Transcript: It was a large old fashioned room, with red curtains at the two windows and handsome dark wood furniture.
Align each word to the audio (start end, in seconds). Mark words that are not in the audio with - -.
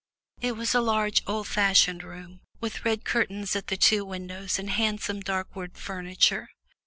It 0.39 0.53
was 0.53 0.73
a 0.73 0.81
large 0.81 1.21
old 1.27 1.47
fashioned 1.47 2.01
room, 2.03 2.41
with 2.59 2.83
red 2.83 3.05
curtains 3.05 3.55
at 3.55 3.67
the 3.67 3.77
two 3.77 4.03
windows 4.03 4.57
and 4.57 4.71
handsome 4.71 5.19
dark 5.19 5.55
wood 5.55 5.77
furniture. 5.77 6.49